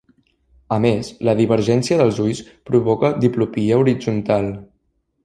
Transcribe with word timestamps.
A 0.77 0.77
més, 0.85 1.11
la 1.27 1.35
divergència 1.41 1.99
dels 1.99 2.21
ulls 2.23 2.41
provoca 2.71 3.13
diplopia 3.27 3.79
horitzontal. 3.83 4.49